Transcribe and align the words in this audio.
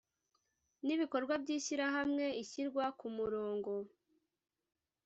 n 0.85 0.87
ibikorwa 0.95 1.33
by 1.43 1.49
ishyirahamwe 1.57 2.25
ishyirwa 2.41 2.83
k 2.97 2.99
umurongo 3.09 3.71